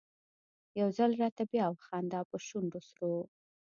[0.79, 3.13] يو ځل راته بیا وخانده په شونډو سرو